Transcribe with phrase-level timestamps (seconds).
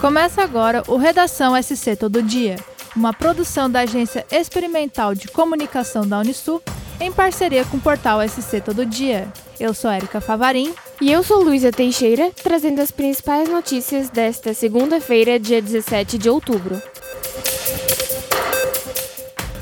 [0.00, 2.56] Começa agora o Redação SC Todo Dia,
[2.96, 6.62] uma produção da Agência Experimental de Comunicação da Unisul
[6.98, 9.30] em parceria com o portal SC Todo Dia.
[9.58, 10.72] Eu sou Érica Favarim.
[11.02, 16.80] E eu sou Luísa Teixeira, trazendo as principais notícias desta segunda-feira, dia 17 de outubro.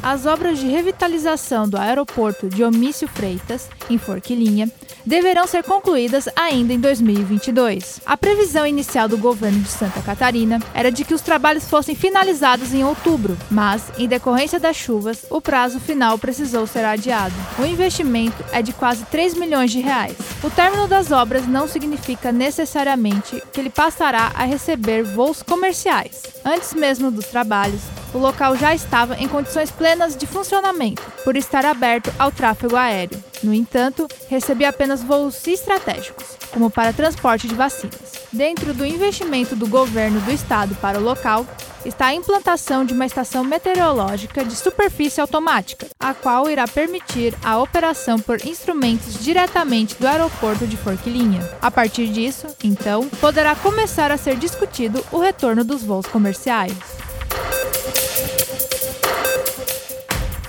[0.08, 4.72] As obras de revitalização do aeroporto de Omício Freitas, em Forquilinha,
[5.04, 8.00] deverão ser concluídas ainda em 2022.
[8.06, 12.72] A previsão inicial do governo de Santa Catarina era de que os trabalhos fossem finalizados
[12.72, 17.34] em outubro, mas, em decorrência das chuvas, o prazo final precisou ser adiado.
[17.58, 20.16] O investimento é de quase 3 milhões de reais.
[20.42, 26.22] O término das obras não significa necessariamente que ele passará a receber voos comerciais.
[26.42, 31.64] Antes mesmo dos trabalhos, o local já estava em condições plenas de funcionamento, por estar
[31.64, 33.22] aberto ao tráfego aéreo.
[33.42, 38.12] No entanto, recebia apenas voos estratégicos, como para transporte de vacinas.
[38.32, 41.46] Dentro do investimento do governo do estado para o local,
[41.84, 47.58] está a implantação de uma estação meteorológica de superfície automática, a qual irá permitir a
[47.58, 51.48] operação por instrumentos diretamente do aeroporto de Forquilinha.
[51.62, 56.97] A partir disso, então, poderá começar a ser discutido o retorno dos voos comerciais.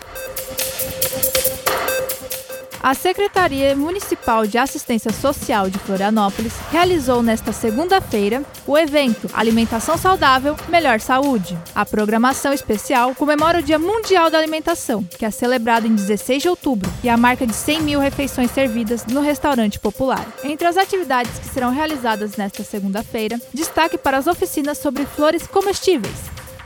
[2.85, 10.55] A Secretaria Municipal de Assistência Social de Florianópolis realizou nesta segunda-feira o evento Alimentação Saudável,
[10.69, 11.57] Melhor Saúde.
[11.73, 16.47] A programação especial comemora o Dia Mundial da Alimentação, que é celebrado em 16 de
[16.47, 20.23] outubro, e a marca de 100 mil refeições servidas no restaurante popular.
[20.43, 26.13] Entre as atividades que serão realizadas nesta segunda-feira, destaque para as oficinas sobre flores comestíveis,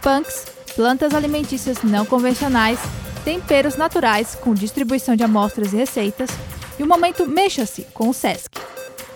[0.02, 2.78] punks, plantas alimentícias não convencionais
[3.24, 6.30] temperos naturais com distribuição de amostras e receitas,
[6.78, 8.50] e o momento Mexa-se com o SESC.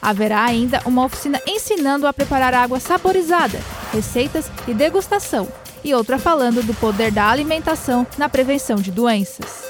[0.02, 3.60] Haverá ainda uma oficina ensinando a preparar água saborizada,
[3.94, 5.48] receitas e degustação,
[5.84, 9.64] e outra falando do poder da alimentação na prevenção de doenças.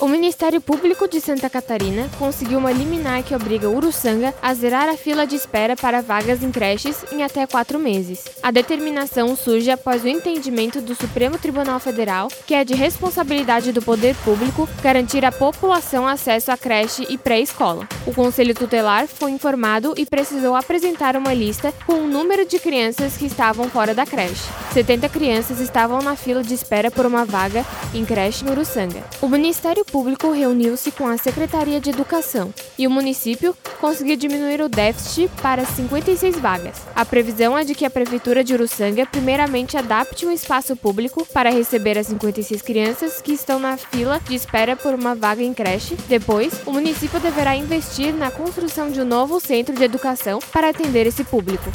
[0.00, 4.96] O Ministério Público de Santa Catarina conseguiu uma liminar que obriga Uruçanga a zerar a
[4.96, 8.24] fila de espera para vagas em creches em até quatro meses.
[8.40, 13.82] A determinação surge após o entendimento do Supremo Tribunal Federal que é de responsabilidade do
[13.82, 17.88] poder público garantir à população acesso à creche e pré-escola.
[18.06, 23.16] O Conselho Tutelar foi informado e precisou apresentar uma lista com o número de crianças
[23.16, 24.44] que estavam fora da creche.
[24.72, 29.02] 70 crianças estavam na fila de espera por uma vaga em creche em Uruçanga.
[29.20, 34.68] O Ministério Público reuniu-se com a Secretaria de Educação e o município conseguiu diminuir o
[34.68, 36.76] déficit para 56 vagas.
[36.94, 41.50] A previsão é de que a Prefeitura de Uruçanga primeiramente adapte um espaço público para
[41.50, 45.96] receber as 56 crianças que estão na fila de espera por uma vaga em creche.
[46.08, 51.06] Depois, o município deverá investir na construção de um novo centro de educação para atender
[51.06, 51.70] esse público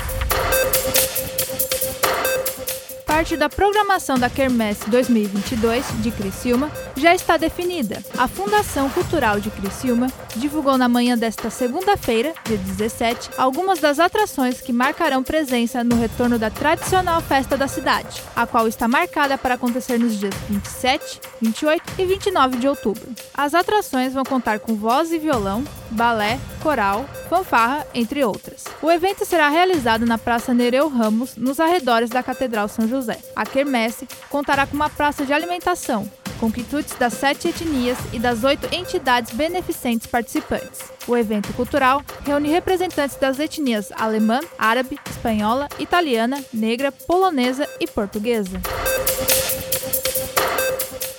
[3.13, 8.03] parte da programação da Quermesse 2022 de Criciúma já está definida.
[8.17, 14.61] A Fundação Cultural de Criciúma divulgou na manhã desta segunda-feira, dia 17, algumas das atrações
[14.61, 19.53] que marcarão presença no retorno da tradicional festa da cidade, a qual está marcada para
[19.53, 23.07] acontecer nos dias 27, 28 e 29 de outubro.
[23.31, 25.63] As atrações vão contar com voz e violão,
[25.93, 28.65] balé, coral, fanfarra, entre outras.
[28.81, 33.19] O evento será realizado na Praça Nereu Ramos, nos arredores da Catedral São José.
[33.35, 36.09] A quermesse contará com uma praça de alimentação,
[36.39, 40.91] com quitutes das sete etnias e das oito entidades beneficentes participantes.
[41.07, 48.59] O evento cultural reúne representantes das etnias alemã, árabe, espanhola, italiana, negra, polonesa e portuguesa.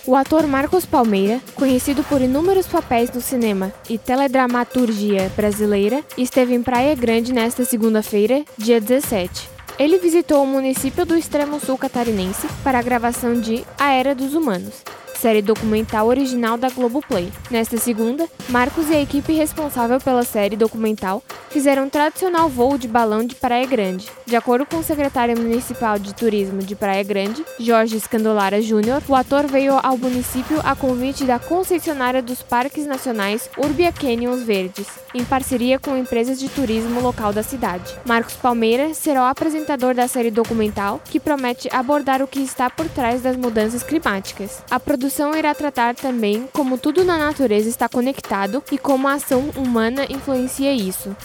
[0.06, 6.62] O ator Marcos Palmeira, conhecido por inúmeros papéis no cinema e teledramaturgia brasileira, esteve em
[6.62, 9.49] Praia Grande nesta segunda-feira, dia 17.
[9.79, 14.35] Ele visitou o município do extremo sul catarinense para a gravação de A Era dos
[14.35, 14.83] Humanos,
[15.25, 17.32] série documental original da Globoplay.
[17.50, 22.87] Nesta segunda, Marcos e a equipe responsável pela série documental fizeram um tradicional voo de
[22.87, 24.06] balão de Praia Grande.
[24.26, 29.15] De acordo com o secretário municipal de turismo de Praia Grande, Jorge Escandolara Júnior, o
[29.15, 35.25] ator veio ao município a convite da concessionária dos Parques Nacionais Urbia Canyons Verdes, em
[35.25, 37.94] parceria com empresas de turismo local da cidade.
[38.05, 42.88] Marcos Palmeira será o apresentador da série documental, que promete abordar o que está por
[42.91, 44.62] trás das mudanças climáticas.
[44.71, 49.12] A produção discussão irá tratar também como tudo na natureza está conectado e como a
[49.12, 51.16] ação humana influencia isso.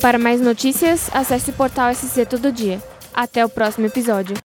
[0.00, 2.80] Para mais notícias, acesse o portal SC Todo Dia.
[3.12, 4.45] Até o próximo episódio.